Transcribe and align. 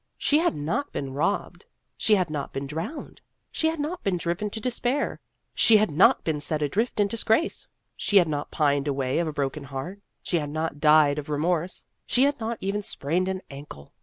She 0.17 0.39
had 0.39 0.55
not 0.55 0.91
been 0.91 1.13
robbed; 1.13 1.67
she 1.95 2.15
had 2.15 2.31
not 2.31 2.51
been 2.53 2.65
drowned; 2.65 3.21
she 3.51 3.67
had 3.67 3.79
not 3.79 4.01
been 4.01 4.17
driven 4.17 4.49
to 4.49 4.59
de 4.59 4.69
spair; 4.71 5.19
she 5.53 5.77
had 5.77 5.91
not 5.91 6.23
been 6.23 6.41
set 6.41 6.63
adrift 6.63 6.99
in 6.99 7.05
dis 7.07 7.23
grace; 7.23 7.67
she 7.95 8.17
had 8.17 8.27
not 8.27 8.49
pined 8.49 8.87
away 8.87 9.19
of 9.19 9.27
a 9.27 9.31
broken 9.31 9.65
heart; 9.65 9.99
she 10.23 10.37
had 10.39 10.49
not 10.49 10.79
died 10.79 11.19
of 11.19 11.29
re 11.29 11.37
morse; 11.37 11.85
she 12.07 12.23
had 12.23 12.39
not 12.39 12.57
even 12.61 12.81
sprained 12.81 13.27
an 13.27 13.43
ankle. 13.51 13.93